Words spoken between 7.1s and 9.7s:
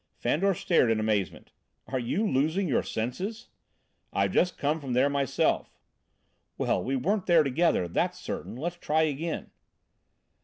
there together, that's certain. Let's try again."